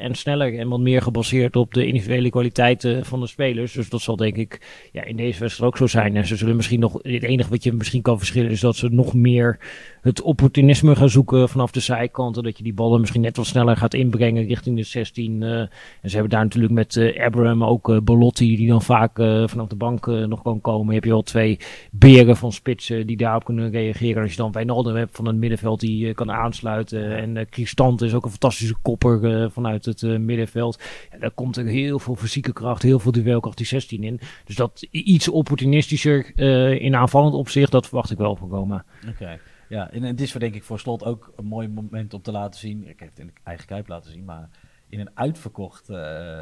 [0.00, 3.72] en sneller en wat meer gebaseerd op de individuele kwaliteiten van de spelers.
[3.72, 4.60] Dus dat zal denk ik
[4.92, 6.16] ja, in deze wedstrijd ook zo zijn.
[6.16, 8.88] En ze zullen misschien nog, het enige wat je misschien kan verschillen is dat ze
[8.88, 9.58] nog meer
[10.06, 12.42] het opportunisme gaan zoeken vanaf de zijkanten.
[12.42, 15.42] Dat je die ballen misschien net wat sneller gaat inbrengen richting de 16.
[15.42, 15.60] eh.
[15.60, 15.70] en
[16.02, 19.16] ze hebben daar natuurlijk met eh Abraham ook eh Belotti, die dan vaak
[19.46, 20.94] vanaf de bank nog kan komen.
[20.94, 21.58] Heb je wel twee
[21.90, 24.22] beren van spitsen die daarop kunnen reageren.
[24.22, 27.16] Als je dan Wijnaldum hebt van het middenveld die kan aansluiten.
[27.16, 30.78] En Christant is ook een fantastische kopper vanuit het middenveld.
[31.12, 34.20] Ja, daar komt er heel veel fysieke kracht, heel veel duelkracht die 16 in.
[34.44, 36.38] Dus dat iets opportunistischer
[36.80, 38.84] in aanvallend opzicht, dat verwacht ik wel van Roma.
[39.08, 39.38] Oké.
[39.68, 42.32] Ja, en het is voor denk ik voor slot ook een mooi moment om te
[42.32, 42.88] laten zien.
[42.88, 44.48] Ik heb het in de eigen kuip laten zien, maar
[44.88, 46.40] in een uitverkocht, uh,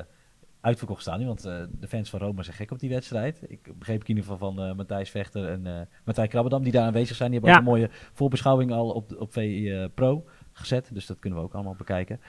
[0.60, 1.26] uitverkocht staan.
[1.26, 3.50] Want uh, de fans van Roma zijn gek op die wedstrijd.
[3.50, 7.16] Ik begreep in ieder geval van uh, Matthijs Vechter en Matthijs Krabbedam, die daar aanwezig
[7.16, 7.30] zijn.
[7.30, 10.90] Die hebben ook een mooie voorbeschouwing al op, op VI Pro gezet.
[10.92, 12.20] Dus dat kunnen we ook allemaal bekijken.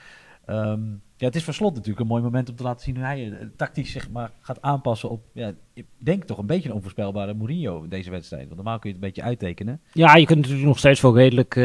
[0.46, 3.04] Um, ja, het is voor slot natuurlijk een mooi moment om te laten zien hoe
[3.04, 7.34] hij tactisch zeg maar, gaat aanpassen op, ja, ik denk toch een beetje een onvoorspelbare
[7.34, 8.44] Mourinho in deze wedstrijd.
[8.44, 9.80] Want normaal kun je het een beetje uittekenen.
[9.92, 11.56] Ja, je kunt natuurlijk nog steeds wel redelijk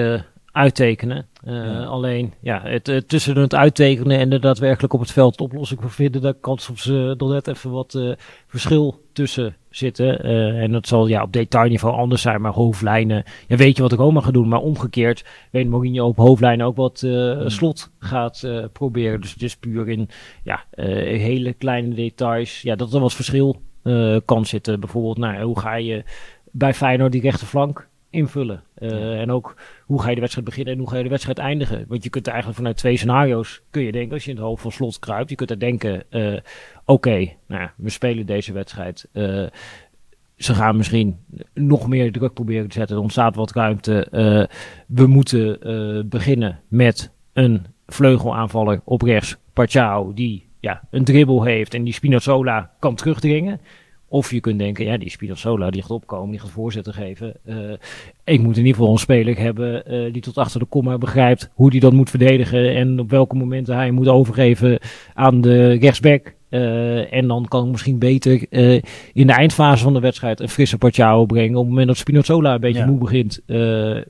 [0.51, 1.27] uittekenen.
[1.45, 5.93] Uh, Alleen ja, het, uh, tussen het uittekenen en de daadwerkelijk op het veld oplossing
[5.93, 8.15] vinden, daar kan soms uh, nog net even wat
[8.47, 10.23] verschil tussen zitten.
[10.59, 13.23] en dat zal ja, op detailniveau anders zijn, maar hoofdlijnen.
[13.47, 16.99] Ja, weet je wat Roma gaat doen, maar omgekeerd weet Mourinho op hoofdlijnen ook wat
[16.99, 17.49] hmm.
[17.49, 19.21] slot gaat proberen.
[19.21, 20.09] Dus het is puur in
[20.43, 22.61] ja, hele kleine details.
[22.61, 23.61] Ja, dat er wat verschil
[24.25, 24.79] kan zitten.
[24.79, 26.03] Bijvoorbeeld, nou, hoe ga je
[26.51, 28.63] bij Feyenoord die rechterflank invullen.
[28.79, 31.37] Uh, en ook hoe ga je de wedstrijd beginnen en hoe ga je de wedstrijd
[31.37, 31.85] eindigen.
[31.87, 34.45] Want je kunt er eigenlijk vanuit twee scenario's, kun je denken, als je in het
[34.45, 36.41] hoofd van slot kruipt, je kunt er denken, uh, oké,
[36.85, 39.07] okay, nou, we spelen deze wedstrijd.
[39.13, 39.47] Uh,
[40.35, 41.17] ze gaan misschien
[41.53, 42.95] nog meer druk proberen te zetten.
[42.95, 44.07] Er ontstaat wat ruimte.
[44.87, 45.59] we moeten
[46.09, 49.37] beginnen met een vleugelaanvaller op rechts.
[49.53, 53.61] Pachao, die ja, een dribbel heeft en die Spinazzola kan terugdringen.
[54.11, 57.33] Of je kunt denken, ja, die Spinazzola die gaat opkomen, die gaat voorzetten geven.
[57.45, 57.55] Uh,
[58.23, 61.49] ik moet in ieder geval een speler hebben uh, die tot achter de komma begrijpt
[61.53, 62.75] hoe die dat moet verdedigen.
[62.75, 64.79] En op welke momenten hij moet overgeven
[65.13, 66.35] aan de rechtsback.
[66.49, 68.45] Uh, en dan kan ik misschien beter
[69.13, 71.55] in de eindfase van de wedstrijd een frisse Pachao brengen.
[71.55, 73.41] Op het moment dat Spinazzola een beetje moe begint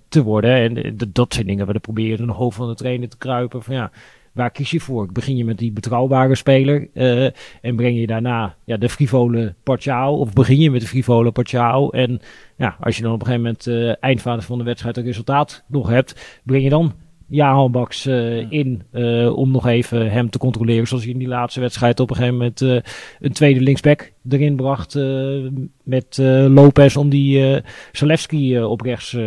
[0.10, 0.56] te worden.
[0.56, 3.64] En dat zijn dingen waar we proberen in de hoofd van de trainer te kruipen.
[3.64, 3.92] Van ja,
[4.32, 5.12] Waar kies je voor?
[5.12, 7.30] Begin je met die betrouwbare speler uh,
[7.62, 10.16] en breng je daarna ja, de frivole Pachao?
[10.16, 12.20] Of begin je met de frivole Pachao en
[12.56, 15.64] ja, als je dan op een gegeven moment uh, eindfase van de wedstrijd een resultaat
[15.68, 16.94] nog hebt, breng je dan
[17.32, 20.88] Jahan Baks uh, in uh, om nog even hem te controleren.
[20.88, 22.80] Zoals hij in die laatste wedstrijd op een gegeven moment uh,
[23.20, 24.96] een tweede linksback erin bracht
[25.84, 26.18] met
[26.48, 29.18] Lopez om die Zalewski op rechts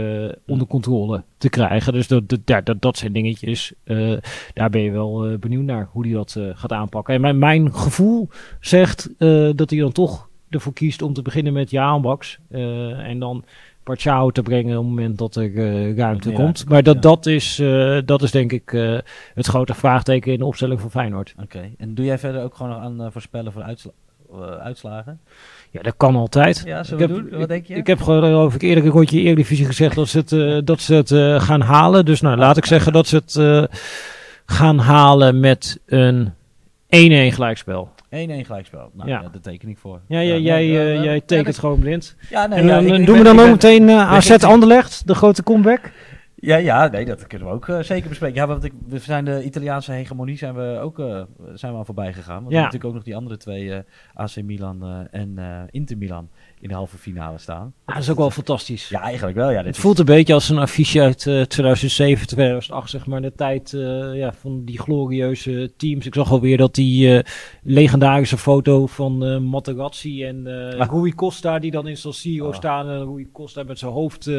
[0.47, 1.93] onder controle te krijgen.
[1.93, 3.73] Dus dat, dat, dat, dat zijn dingetjes.
[4.53, 7.15] daar ben je wel benieuwd naar hoe hij dat gaat aanpakken.
[7.15, 8.29] En mijn, mijn gevoel
[8.61, 9.11] zegt
[9.57, 12.39] dat hij dan toch ervoor kiest om te beginnen met Jahan Baks.
[12.51, 13.45] en dan
[13.85, 16.69] Pachao te brengen op het moment dat er uh, ruimte komt.
[16.69, 18.99] Maar dat, dat, is, uh, dat is denk ik uh,
[19.35, 21.35] het grote vraagteken in de opstelling van Feyenoord.
[21.43, 23.91] Oké, en doe jij verder ook gewoon aan voorspellen voor uitsla
[24.61, 25.21] uitslagen?
[25.71, 26.63] Ja, dat kan altijd.
[26.65, 27.29] Ja, ik heb, doen?
[27.31, 27.75] Wat denk je?
[27.75, 31.43] Ik, heb geloof ik eerder een rondje Eredivisie gezegd dat ze het, dat ze het
[31.43, 32.05] gaan halen.
[32.05, 33.69] Dus nou, laat ik zeggen dat ze het
[34.47, 36.33] gaan halen met een
[37.31, 37.89] 1-1 gelijkspel.
[38.05, 38.91] 1-1 gelijkspel.
[38.93, 39.21] Nou, ja.
[39.21, 40.01] daar teken ik voor.
[40.09, 42.17] Ja, ja, ja jij, uh, jij tekent gewoon blind.
[42.31, 45.15] Ja, nee, en dan ja, ik, doen we dan ook meteen uh, AZ Anderlecht, de
[45.15, 45.91] grote comeback?
[46.35, 48.37] Ja, ja, nee, dat kunnen we ook uh, zeker bespreken.
[48.37, 50.97] Ja, want ik, we zijn de Italiaanse hegemonie zijn we ook
[51.55, 52.43] zijn we al voorbij gegaan.
[52.43, 52.49] Want ja.
[52.49, 53.83] we hebben natuurlijk ook nog die andere twee,
[54.15, 55.39] AC Milan en
[55.71, 56.29] Inter Milan
[56.65, 57.75] in de halve finale staan.
[57.85, 58.89] Ah, dat is ook wel fantastisch.
[58.89, 59.51] Ja, eigenlijk wel.
[59.51, 63.23] Ja, dit het voelt een beetje als een affiche uit uh, 2007, 2008, zeg maar.
[63.23, 66.07] De tijd uh, ja, van die glorieuze teams.
[66.07, 67.21] Ik zag alweer dat die uh,
[67.63, 70.47] legendarische foto van Materazzi en
[70.79, 70.89] ah.
[70.91, 72.55] Rui Costa, die dan in San Siro ah.
[72.55, 72.89] staan.
[72.89, 74.31] En Rui Costa met zijn hoofd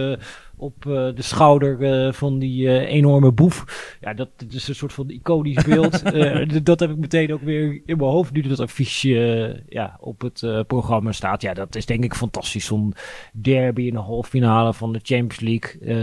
[0.57, 3.97] op uh, de schouder uh, van die uh, enorme boef.
[4.01, 6.03] Ja, dat, dat, is een soort van iconisch beeld.
[6.65, 10.67] dat heb ik meteen ook weer in mijn hoofd nu dat affiche ja, op het
[10.67, 11.41] programma staat.
[11.41, 12.65] Ja, dat is denk ik fantastisch.
[12.65, 12.93] Zo'n
[13.31, 15.95] derby in de halve finale van de Champions League.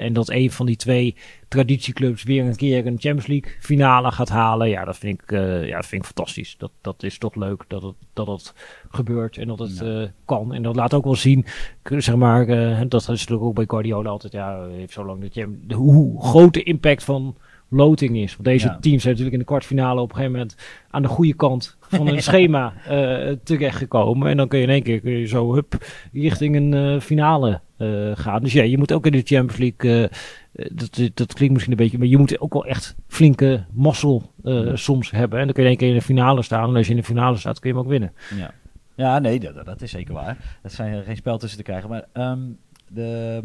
[0.00, 1.16] en dat een van die twee
[1.48, 4.68] traditieclubs weer een keer een Champions League finale gaat halen.
[4.68, 6.54] Ja, dat vind ik, uh, ja, dat vind ik fantastisch.
[6.58, 8.54] Dat, dat is toch leuk dat het, dat het
[8.90, 10.00] gebeurt en dat het ja.
[10.00, 10.54] uh, kan.
[10.54, 11.44] En dat laat ook wel zien,
[11.82, 15.58] zeg maar, uh, dat is natuurlijk ook bij Guardiola altijd, ja, heeft zo lang de,
[15.66, 17.36] de hoe groot de impact van
[17.68, 18.32] loting is.
[18.32, 18.78] Want deze ja.
[18.80, 20.56] teams zijn natuurlijk in de kwartfinale op een gegeven moment
[20.90, 24.28] aan de goede kant van een schema uh, terechtgekomen.
[24.28, 27.60] En dan kun je in één keer kun je zo hup, richting een uh, finale
[27.78, 28.42] uh, gaan.
[28.42, 30.10] Dus ja, je moet ook in de Champions League,
[30.52, 34.32] dat, dat klinkt misschien een beetje, maar je moet ook wel echt flinke mazzel
[34.74, 35.38] soms hebben.
[35.38, 36.68] En dan kun je in één keer in de finale staan.
[36.68, 38.12] En als je in de finale staat, kun je hem ook winnen.
[38.36, 38.50] Ja,
[38.94, 40.58] ja nee, dat, dat is zeker waar.
[40.62, 41.88] Dat zijn geen spel tussen te krijgen.
[41.88, 43.42] Maar um, de...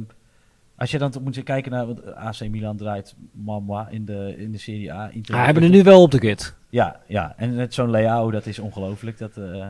[0.81, 4.57] Als je dan moet kijken naar, wat AC Milan draait Mamma in de, in de
[4.57, 5.09] Serie A.
[5.11, 6.55] Inter ah, hebben er nu wel op de kit.
[6.69, 7.33] Ja, ja.
[7.37, 9.17] en met zo'n Leao, dat is ongelooflijk.
[9.17, 9.67] Dat, uh,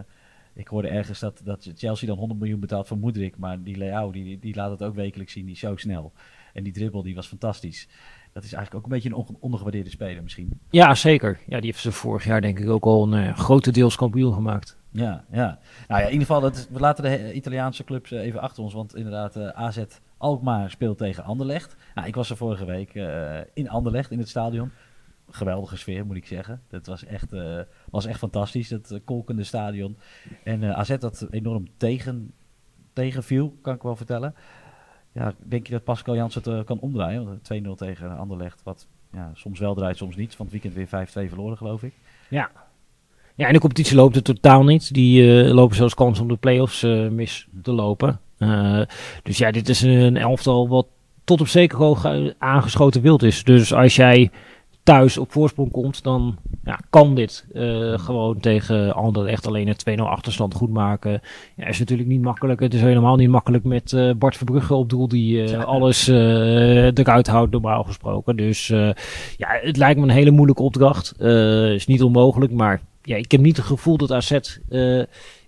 [0.54, 3.38] Ik hoorde ergens dat, dat Chelsea dan 100 miljoen betaalt voor Moedrik.
[3.38, 5.46] Maar die Leao, die, die laat het ook wekelijks zien.
[5.46, 6.12] Die is zo snel.
[6.54, 7.88] En die dribbel, die was fantastisch.
[8.34, 10.60] Dat is eigenlijk ook een beetje een on- ondergewaardeerde speler misschien.
[10.70, 11.40] Ja, zeker.
[11.48, 14.78] Ja, die heeft ze vorig jaar denk ik ook al een uh, grotendeels kampioen gemaakt.
[14.92, 15.60] Ja, ja.
[15.88, 18.74] Nou ja, in ieder geval, dat we laten de Italiaanse clubs eh, even achter ons.
[18.74, 19.84] Want inderdaad, eh, AZ
[20.22, 21.76] Alkmaar speelt tegen Anderlecht.
[21.96, 24.72] Nou, ik was er vorige week eh, in Anderlecht, in het stadion.
[25.30, 26.62] Geweldige sfeer, moet ik zeggen.
[26.68, 29.98] Dat was echt, eh, was echt fantastisch, dat eh, kolkende stadion.
[30.44, 32.34] En AZ dat enorm tegen,
[32.94, 34.36] tegenviel, kan ik wel vertellen.
[35.12, 37.26] Ja, denk je dat Pascal Jans het kan omdraaien?
[37.26, 40.36] Want 2-0 tegen Anderlecht, wat ja, soms wel draait, soms niet.
[40.36, 41.94] Van het weekend weer 5-2 verloren, geloof ik.
[42.30, 42.52] Ja.
[43.36, 44.94] Ja, in de competitie loopt het totaal niet.
[44.94, 48.20] Die lopen zelfs kans om de play-offs mis te lopen.
[48.42, 48.82] Eh,
[49.24, 50.88] dus ja, dit is een elftal wat
[51.24, 52.06] tot op zeker hoog
[52.38, 53.44] aangeschoten wild is.
[53.44, 54.32] Dus als jij
[54.84, 60.02] thuis op voorsprong komt, dan ja, kan dit eh, gewoon tegen Anderlecht alleen een 2-0
[60.02, 61.22] achterstand goed maken.
[61.56, 62.60] Ja, is natuurlijk niet makkelijk.
[62.60, 65.62] Het is helemaal niet makkelijk met eh, Bart Verbrugge op doel die Ja.
[65.62, 68.36] alles eruit houdt normaal gesproken.
[68.36, 68.68] Dus
[69.38, 71.22] ja, het lijkt me een hele moeilijke opdracht.
[71.76, 74.40] Is niet onmogelijk, maar ja, ik heb niet het gevoel dat AZ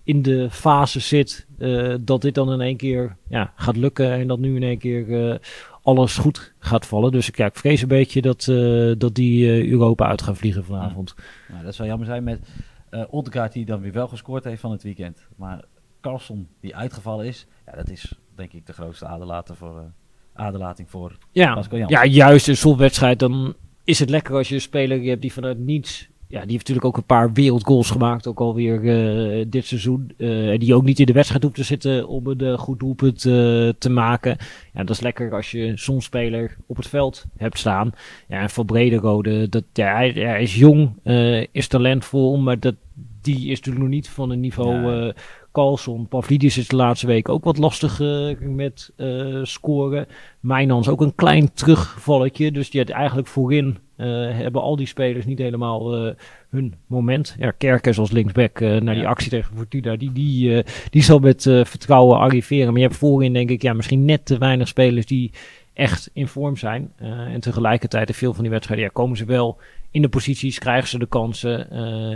[0.04, 4.26] in de fase zit eh, dat dit dan in één keer ja, gaat lukken en
[4.26, 5.38] dat nu in één keer eh,
[5.82, 7.12] alles goed gaat vallen.
[7.12, 10.64] Dus ik, ja, ik vrees een beetje dat, eh, dat die Europa uit gaan vliegen
[10.64, 11.14] vanavond.
[11.48, 12.40] Nou, dat zou jammer zijn met
[13.10, 15.26] Odegaard die dan weer wel gescoord heeft van het weekend.
[15.36, 15.64] Maar
[16.00, 19.92] Carlson die uitgevallen is, ja, dat is denk ik de grootste aderlating voor,
[20.32, 24.60] aderlating voor Ja, ja, juist in zo'n wedstrijd dan is het lekker als je een
[24.60, 26.08] speler hebt die vanuit niets...
[26.28, 30.12] Ja, die heeft natuurlijk ook een paar wereldgoals gemaakt, ook alweer eh dit seizoen.
[30.18, 32.78] eh, en die ook niet in de wedstrijd hoeft te zitten om een eh, goed
[32.78, 33.32] doelpunt eh,
[33.78, 34.36] te maken.
[34.72, 37.92] Ja, dat is lekker als je zo'n speler op het veld hebt staan.
[38.28, 42.74] Ja, en Van Brederode, dat, ja, hij, hij is jong, eh, is talentvol, maar dat,
[43.20, 44.92] die is natuurlijk nog niet van een niveau...
[44.96, 45.12] Ja.
[45.54, 50.06] Carlson, Pavlidis is de laatste week ook wat lastig eh, met eh, scoren.
[50.40, 52.52] Mijnans ook een klein terugvalletje.
[52.52, 56.14] Dus die had eigenlijk voorin eh, hebben al die spelers niet helemaal
[56.50, 57.36] hun moment.
[57.38, 62.18] Ja, Kerkers als linksback naar die actie tegen Fortuna, die, die, die zal met vertrouwen
[62.18, 62.66] arriveren.
[62.66, 65.32] Maar je hebt voorin denk ik ja, misschien net te weinig spelers die
[65.72, 66.92] echt in vorm zijn.
[67.32, 69.58] En tegelijkertijd in veel van die wedstrijden ja, komen ze wel
[69.90, 71.70] in de posities, krijgen ze de kansen.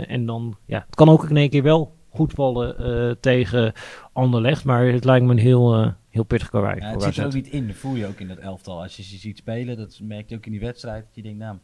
[0.07, 3.73] en dan, ja, het kan ook in één keer wel goed vallen eh, tegen
[4.13, 4.63] Anderlecht.
[4.63, 6.79] Maar het lijkt me een heel, eh, heel pittig karwei.
[6.79, 8.81] Ja, het zit er ook niet in, dat voel je ook in dat elftal.
[8.81, 11.05] Als je ze ziet spelen, dat merk je ook in die wedstrijd.
[11.05, 11.57] Dat je denkt, nou,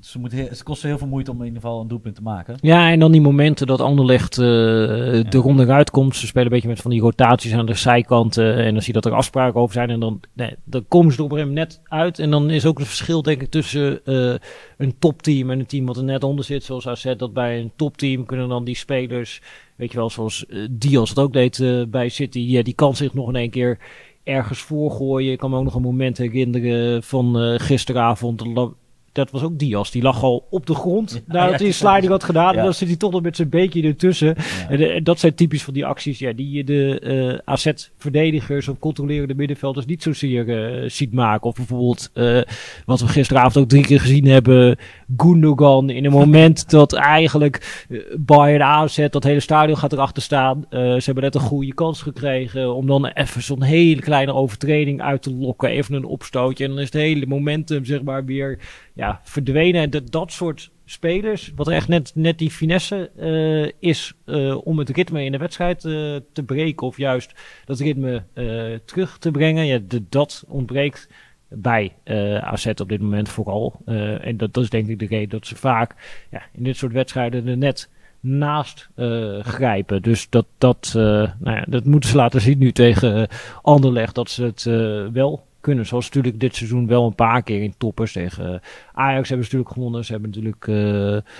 [0.00, 2.22] ze moet heel, het kost heel veel moeite om in ieder geval een doelpunt te
[2.22, 2.56] maken.
[2.60, 4.44] Ja, en dan die momenten dat Anderlecht eh
[5.28, 6.16] de ronde eruit komt.
[6.16, 8.56] Ze spelen een beetje met van die rotaties aan de zijkanten.
[8.56, 9.90] En dan zie je dat er afspraken over zijn.
[9.90, 12.18] En dan, nee, dan komen ze er op moment net uit.
[12.18, 14.34] En dan is ook het verschil, denk ik, tussen eh,
[14.76, 16.64] een topteam en een team wat er net onder zit.
[16.64, 19.42] Zoals AZ, dat bij een topteam kunnen dan die spelers...
[19.76, 22.38] Weet je wel, zoals eh, Diaz het ook deed bij City.
[22.38, 23.78] Ja, die kan zich nog in één keer
[24.24, 25.32] ergens voorgooien.
[25.32, 28.42] Ik kan me ook nog een moment herinneren van gisteravond.
[29.16, 29.90] Dat was ook Diaz.
[29.90, 31.22] Die lag al op de grond.
[31.26, 32.56] Nadat hij een sliding had gedaan.
[32.56, 34.36] En dan zit hij toch nog met zijn beekje ertussen.
[34.68, 38.78] En, eh, dat zijn typisch van die acties ja, die je de eh AZ-verdedigers of
[38.78, 41.46] controlerende middenvelders niet zozeer eh, ziet maken.
[41.46, 42.10] Of bijvoorbeeld,
[42.84, 44.78] wat we gisteravond ook drie keer gezien hebben,
[45.16, 47.86] Gundogan in een moment dat eigenlijk
[48.18, 50.66] Bayern AZ, dat hele stadion gaat erachter staan.
[50.70, 55.22] Ze hebben net een goede kans gekregen om dan even zo'n hele kleine overtreding uit
[55.22, 55.68] te lokken.
[55.68, 58.58] Even een opstootje en dan is het hele momentum zeg maar weer
[58.96, 59.82] ja, verdwenen.
[59.82, 64.78] En dat, dat soort spelers, wat echt net, net die finesse eh, is eh, om
[64.78, 65.92] het ritme in de wedstrijd eh,
[66.32, 68.22] te breken of juist dat ritme
[68.84, 69.66] terug te brengen.
[69.66, 71.08] Ja, de, dat ontbreekt
[71.48, 71.92] bij
[72.40, 73.80] AZ op dit moment vooral.
[74.20, 75.94] En dat, dat is denk ik de reden dat ze vaak
[76.30, 77.90] ja, in dit soort wedstrijden er net
[78.20, 78.88] naast
[79.40, 80.02] grijpen.
[80.02, 83.28] Dus dat, dat, nou ja, dat moeten ze laten zien nu tegen
[83.62, 84.62] Anderlecht, dat ze het
[85.12, 85.86] wel kunnen.
[85.86, 88.60] Zoals natuurlijk dit seizoen wel een paar keer in toppers tegen eh,
[88.92, 90.04] Ajax hebben ze natuurlijk gewonnen.
[90.04, 91.32] Ze hebben natuurlijk eh,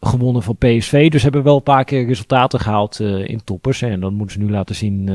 [0.00, 1.10] gewonnen van PSV.
[1.10, 3.82] Dus hebben wel een paar keer resultaten gehaald eh, in toppers.
[3.82, 5.08] En dan moeten ze nu laten zien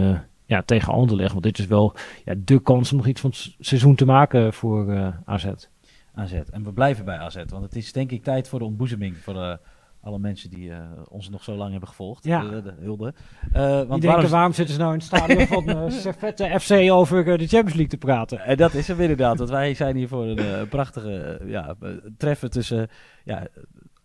[0.51, 1.31] ja, tegen Anderlecht.
[1.31, 4.53] Want dit is wel ja, de kans om nog iets van het seizoen te maken
[4.53, 5.45] voor eh, AZ.
[6.13, 6.33] AZ.
[6.33, 9.35] En we blijven bij AZ, want het is denk ik tijd voor de ontboezeming voor
[9.35, 9.53] eh,
[10.01, 12.23] alle mensen die eh, ons nog zo lang hebben gevolgd.
[12.23, 12.43] Ja.
[12.43, 13.13] Eh, de hulde.
[13.51, 16.71] Eh, want Die denken, waarom- zitten ze nou in het stadion van uh, Servette FC
[16.91, 18.39] over de Champions League te praten?
[18.39, 21.75] En dat is hem inderdaad, want wij zijn hier voor een prachtige ja,
[22.17, 22.89] treffen tussen
[23.23, 23.47] ja,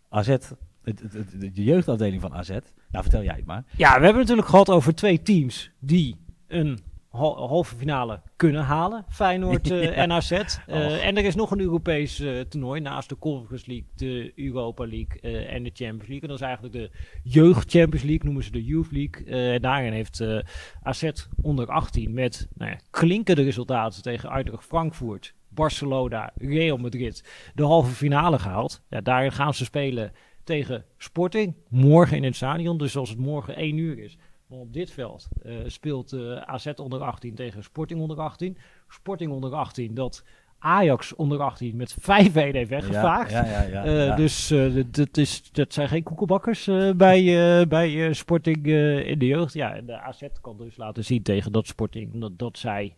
[0.09, 0.37] AZ,
[0.83, 2.49] de jeugdafdeling van AZ.
[2.49, 3.63] Nou, vertel jij het maar.
[3.77, 6.15] Ja, we hebben natuurlijk gehad over twee teams die
[6.47, 6.79] een
[7.17, 9.05] halve finale kunnen halen.
[9.09, 10.31] Feyenoord eh, en AZ.
[10.31, 14.87] Eh, en er is nog een Europees eh, toernooi naast de Conference League, de Europa
[14.87, 16.21] League eh, en de Champions League.
[16.21, 16.91] En dat is eigenlijk de
[17.23, 19.25] Jeugd Champions League, noemen ze de Youth League.
[19.25, 20.39] Eh, daarin heeft eh
[20.81, 21.09] AZ
[21.41, 27.23] onder 18 met nou ja, klinkende resultaten tegen Eintracht Frankfurt, Barcelona, Real Madrid
[27.55, 28.81] de halve finale gehaald.
[28.89, 30.11] Ja, daarin gaan ze spelen
[30.43, 31.55] tegen Sporting.
[31.69, 32.77] Morgen in het stadion.
[32.77, 34.17] Dus als het morgen 1 uur is.
[34.47, 38.57] Maar op dit veld eh, speelt eh, AZ onder 18 tegen Sporting onder 18.
[38.89, 40.23] Sporting onder 18 dat
[40.59, 43.31] Ajax onder 18 met 5-1 heeft weggevaagd.
[43.31, 44.15] Ja, ja, ja, Eh.
[44.15, 44.53] Dus
[44.91, 48.65] dat- is, dat zijn geen koekelbakkers eh, bij, bij Sporting
[49.05, 49.53] in de jeugd.
[49.53, 52.95] Ja, en de AZ kan dus laten zien tegen dat Sporting dat, dat zij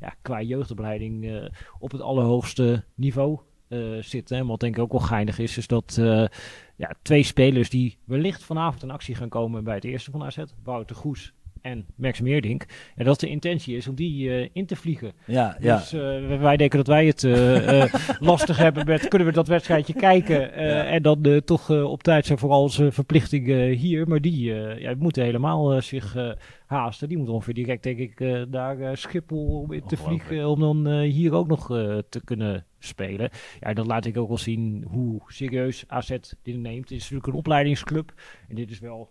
[0.00, 3.38] ja, qua jeugdopleiding op het allerhoogste niveau
[4.00, 4.36] zitten.
[4.36, 6.00] En wat denk ik ook wel geinig is, is dat
[6.82, 10.42] ja, twee spelers die wellicht vanavond in actie gaan komen bij het eerste van AZ,
[10.62, 12.66] Wouter Goes en Max Meerdink.
[12.96, 15.12] En dat de intentie is om die eh, in te vliegen.
[15.26, 15.76] ja, ja.
[15.76, 17.94] Dus eh, wij denken dat wij het eh,
[18.30, 20.84] lastig hebben met kunnen we dat wedstrijdje kijken Ja.
[20.84, 24.08] en dan toch op tijd zijn voor onze verplichtingen hier.
[24.08, 26.16] Maar die ja, moeten helemaal zich
[26.66, 27.08] haasten.
[27.08, 28.20] Die moeten ongeveer direct denk ik
[28.50, 31.66] naar Schiphol om in te vliegen om dan hier ook nog
[32.08, 33.30] te kunnen spelen.
[33.60, 36.88] Ja, dat laat ik ook wel zien hoe serieus AZ dit neemt.
[36.88, 38.12] Het is natuurlijk een opleidingsclub
[38.48, 39.10] en dit is wel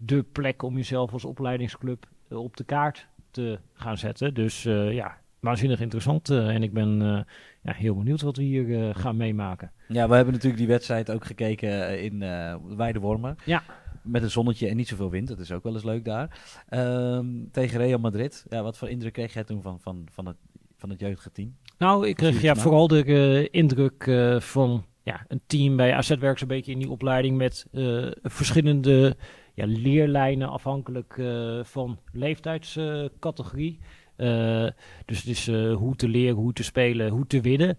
[0.00, 4.34] de plek om jezelf als opleidingsclub eh, op de kaart te gaan zetten.
[4.34, 6.30] Dus eh, ja, waanzinnig interessant.
[6.30, 6.98] eh, en ik ben
[7.62, 9.72] ja, heel benieuwd wat we hier gaan meemaken.
[9.88, 12.18] Ja, we hebben natuurlijk die wedstrijd ook gekeken in
[12.76, 13.36] Weidewormen.
[13.44, 13.62] Ja.
[14.02, 15.28] Met een zonnetje en niet zoveel wind.
[15.28, 16.40] Dat is ook wel eens leuk daar.
[16.68, 18.46] Ehm, tegen Real Madrid.
[18.48, 20.36] Ja, wat voor indruk kreeg jij toen van, van, van, het,
[20.76, 21.56] van het jeugdteam?
[21.78, 26.48] Nou, ik kreeg ja, vooral de indruk van ja, een team bij AZ werkt een
[26.48, 27.66] beetje in die opleiding met
[28.22, 29.16] verschillende
[29.58, 33.78] ja, leerlijnen afhankelijk eh, van leeftijdscategorie.
[34.16, 34.66] Eh,
[35.04, 37.78] dus het is eh, hoe te leren, hoe te spelen, hoe te winnen.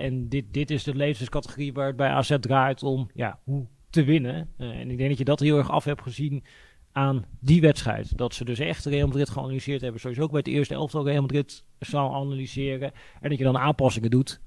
[0.00, 4.04] En dit, dit is de leeftijdscategorie waar het bij AZ draait om ja, hoe te
[4.04, 4.48] winnen.
[4.56, 6.44] En ik denk dat je dat heel erg af hebt gezien
[6.92, 8.16] aan die wedstrijd.
[8.16, 10.00] Dat ze dus echt Real Madrid geanalyseerd hebben.
[10.00, 12.92] Sowieso ook bij het eerste elftal Real Madrid zou analyseren.
[13.20, 14.40] En dat je dan aanpassingen doet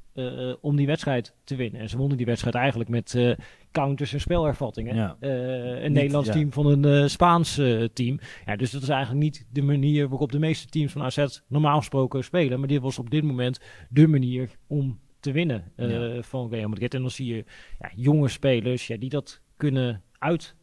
[0.61, 1.81] om die wedstrijd te winnen.
[1.81, 3.37] En ze wonnen die wedstrijd eigenlijk met
[3.71, 4.95] counters en spelervattingen.
[4.95, 5.17] Ja.
[5.19, 6.33] Eh, een Niet- Nederlands ja.
[6.33, 8.19] team van een eh, Spaans eh, team.
[8.45, 11.77] Ja, dus dat is eigenlijk niet de manier waarop de meeste teams van AZ normaal
[11.77, 12.59] gesproken spelen.
[12.59, 16.21] Maar dit was op dit moment de manier om te winnen Ja.
[16.21, 16.93] van Real Madrid.
[16.93, 17.45] En dan zie je
[17.79, 20.03] ja, jonge spelers ja, die dat kunnen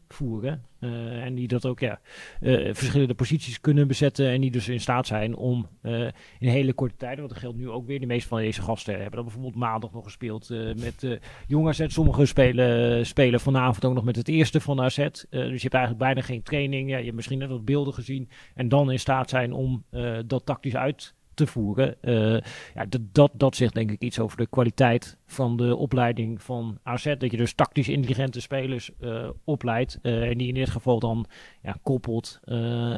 [0.09, 0.63] uitvoeren.
[0.81, 2.01] eh, en die dat ook ja,
[2.41, 4.29] eh, verschillende posities kunnen bezetten.
[4.29, 6.07] En die dus in staat zijn om eh,
[6.39, 8.95] in hele korte tijd, want dat geldt nu ook weer, de meeste van deze gasten
[8.95, 11.85] hebben dan bijvoorbeeld maandag nog gespeeld met jong AZ.
[11.87, 14.97] Sommigen spelen, spelen vanavond ook nog met het eerste van AZ.
[14.97, 16.91] Dus je hebt eigenlijk bijna geen training.
[16.91, 18.29] Ja, je hebt misschien net wat beelden gezien.
[18.55, 19.85] En dan in staat zijn om
[20.27, 22.03] dat tactisch uit te voeren.
[22.03, 22.41] Eh,
[22.75, 27.15] ja, dat, dat, zegt denk ik iets over de kwaliteit van de opleiding van AZ.
[27.19, 29.99] Dat je dus tactisch intelligente spelers eh, opleidt.
[30.03, 31.27] eh, en die in dit geval dan
[31.63, 32.41] ja, koppelt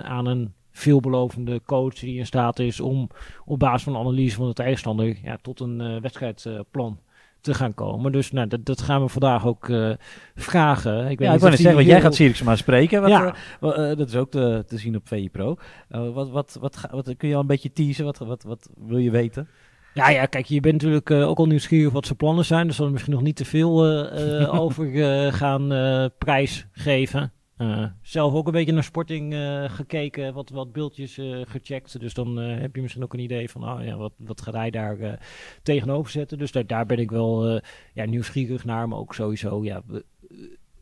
[0.02, 3.08] aan een veelbelovende coach die in staat is om
[3.44, 6.98] op basis van analyse van de tegenstander ja, tot een wedstrijdplan
[7.40, 8.12] te gaan komen.
[8.12, 9.90] Dus nou, dat, dat gaan we vandaag ook eh,
[10.34, 10.98] vragen.
[11.10, 13.00] Ik weet ja, ik net zeggen, want jij gaat Sirix maar spreken.
[13.00, 13.34] Wat, Ja.
[13.60, 15.56] eh, eh, dat is ook te, te zien op VI Pro.
[15.88, 18.04] Wat, wat, wat, ga- wat, kun je al een beetje teasen?
[18.04, 19.48] Wat, wat, wat wil je weten?
[19.94, 22.66] Ja, ja, kijk, je bent natuurlijk eh, ook al nieuwsgierig wat zijn plannen zijn.
[22.66, 23.84] Dus zal er misschien nog niet te veel
[24.64, 24.86] over
[25.32, 27.32] gaan eh, prijsgeven.
[27.60, 32.00] Eh, zelf ook een beetje naar Sporting eh, gekeken, wat, wat beeldjes eh, gecheckt.
[32.00, 34.70] Dus dan heb je misschien ook een idee van, oh, ja, wat, wat gaat hij
[34.70, 35.20] daar
[35.62, 36.38] tegenover zetten.
[36.38, 37.60] Dus daar, daar ben ik wel
[37.94, 39.82] ja, nieuwsgierig naar, maar ook sowieso, ja,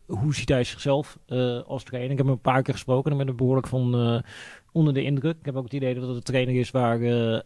[0.06, 1.18] hoe ziet hij zichzelf
[1.66, 2.10] als trainer?
[2.10, 4.22] Ik heb hem een paar keer gesproken en ben er behoorlijk van
[4.72, 5.38] onder de indruk.
[5.38, 7.00] Ik heb ook het idee dat het een trainer is waar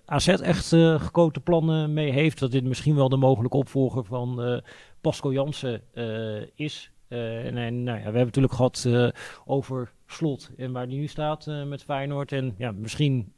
[0.04, 0.68] AZ echt
[1.02, 2.38] gekote plannen mee heeft.
[2.38, 4.62] Dat dit misschien wel de mogelijke opvolger van
[5.00, 5.82] Pascal Jansen
[6.54, 6.91] is.
[7.12, 9.08] Eh, en en nou ja, we hebben het natuurlijk gehad eh,
[9.44, 12.32] over Slot en waar die nu staat eh, met Feyenoord.
[12.32, 13.32] En ja, misschien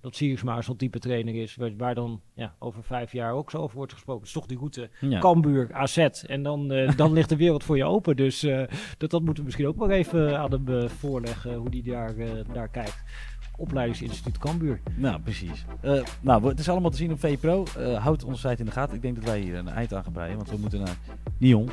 [0.00, 3.58] dat Siersma zo'n type trainer is waar, waar dan ja, over vijf jaar ook zo
[3.58, 4.20] over wordt gesproken.
[4.20, 5.18] Het is toch die route Ja.
[5.18, 5.96] Cambuur, AZ.
[6.26, 8.16] En dan, dan ligt de wereld voor je open.
[8.16, 8.40] Dus
[8.98, 12.14] dat, dat moeten we misschien ook wel even aan hem voorleggen, hoe die daar,
[12.52, 13.04] daar kijkt.
[13.56, 14.80] Opleidingsinstituut Cambuur.
[14.94, 15.64] Nou, precies.
[15.80, 17.64] Eh, nou, het is allemaal te zien op VI Pro.
[17.78, 18.94] Eh, houd onze site in de gaten.
[18.96, 20.96] Ik denk dat wij hier een eind aan gaan breien, want we moeten naar
[21.38, 21.70] Lyon.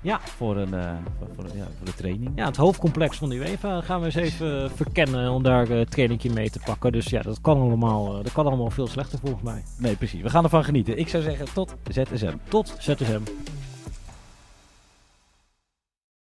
[0.00, 0.20] Ja.
[0.20, 2.32] Voor, een, eh, voor, voor- ja, voor de training.
[2.34, 6.30] Ja, het hoofdcomplex van de UEFA gaan we eens even verkennen om daar een trainingje
[6.32, 6.92] mee te pakken.
[6.92, 9.62] Dus ja, dat kan allemaal, dat kan allemaal veel slechter volgens mij.
[9.78, 10.22] Nee, precies.
[10.22, 10.98] We gaan ervan genieten.
[10.98, 12.34] Ik zou zeggen, tot ZSM.
[12.48, 13.20] Tot ZSM.